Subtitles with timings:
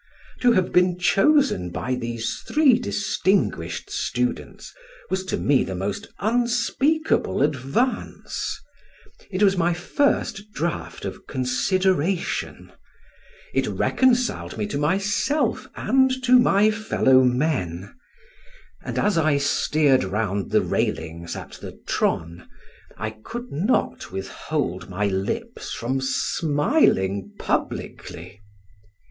[0.39, 4.73] To have been chosen by these three distinguished students
[5.11, 8.59] was to me the most unspeakable advance;
[9.29, 12.71] it was my first draught of consideration;
[13.53, 17.93] it reconciled me to myself and to my fellow men;
[18.83, 22.49] and as I steered round the railings at the Tron,
[22.97, 28.41] I could not withhold my lips from smiling publicly.